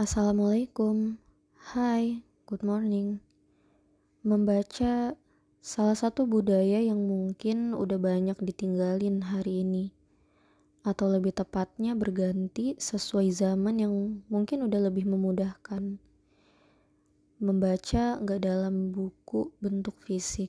[0.00, 1.20] Assalamualaikum.
[1.76, 3.20] Hai, good morning.
[4.24, 5.12] Membaca
[5.60, 9.92] salah satu budaya yang mungkin udah banyak ditinggalin hari ini.
[10.88, 16.00] Atau lebih tepatnya berganti sesuai zaman yang mungkin udah lebih memudahkan.
[17.44, 20.48] Membaca gak dalam buku bentuk fisik.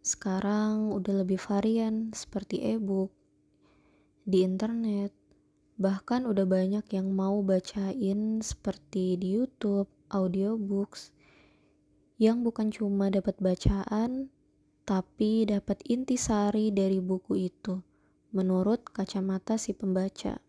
[0.00, 3.12] Sekarang udah lebih varian seperti e-book,
[4.24, 5.12] di internet,
[5.76, 11.12] Bahkan udah banyak yang mau bacain seperti di YouTube, audiobooks,
[12.16, 14.32] yang bukan cuma dapat bacaan,
[14.88, 17.84] tapi dapat intisari dari buku itu,
[18.32, 20.40] menurut kacamata si pembaca.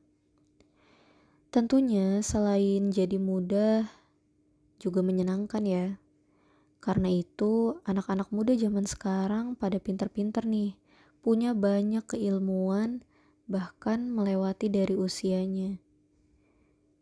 [1.52, 3.84] Tentunya selain jadi mudah,
[4.80, 5.88] juga menyenangkan ya.
[6.80, 10.80] Karena itu, anak-anak muda zaman sekarang pada pinter-pinter nih,
[11.20, 13.04] punya banyak keilmuan
[13.48, 15.80] bahkan melewati dari usianya.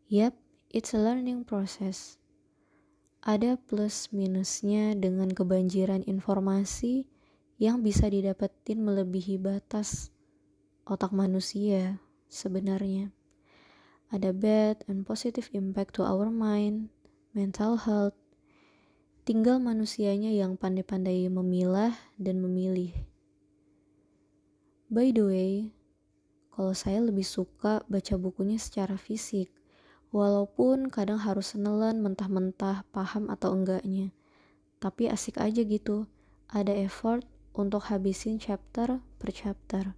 [0.06, 0.38] Yap,
[0.70, 2.22] it's a learning process.
[3.26, 7.10] Ada plus minusnya dengan kebanjiran informasi
[7.58, 10.14] yang bisa didapetin melebihi batas
[10.86, 11.98] otak manusia
[12.30, 13.10] sebenarnya.
[14.14, 16.94] Ada bad and positive impact to our mind,
[17.34, 18.14] mental health.
[19.26, 22.94] Tinggal manusianya yang pandai-pandai memilah dan memilih.
[24.86, 25.52] By the way,
[26.56, 29.52] kalau saya lebih suka baca bukunya secara fisik,
[30.08, 34.08] walaupun kadang harus nelan mentah-mentah paham atau enggaknya.
[34.80, 36.08] Tapi asik aja gitu,
[36.48, 39.92] ada effort untuk habisin chapter per chapter.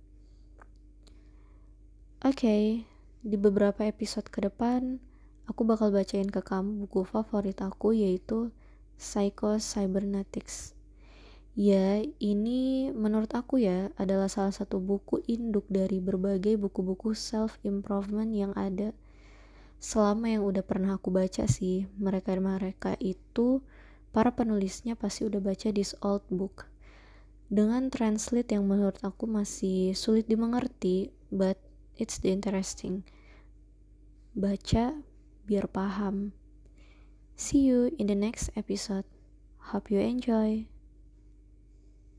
[2.26, 2.64] Oke, okay,
[3.22, 4.98] di beberapa episode ke depan,
[5.46, 8.50] aku bakal bacain ke kamu buku favorit aku yaitu
[8.98, 10.77] Psycho Cybernetics.
[11.58, 18.54] Ya, ini menurut aku ya adalah salah satu buku induk dari berbagai buku-buku self-improvement yang
[18.54, 18.94] ada
[19.82, 21.90] selama yang udah pernah aku baca sih.
[21.98, 23.58] Mereka-mereka itu,
[24.14, 26.70] para penulisnya pasti udah baca this old book.
[27.50, 31.58] Dengan translate yang menurut aku masih sulit dimengerti, but
[31.98, 33.02] it's the interesting.
[34.30, 34.94] Baca
[35.50, 36.30] biar paham.
[37.34, 39.10] See you in the next episode.
[39.74, 40.77] Hope you enjoy.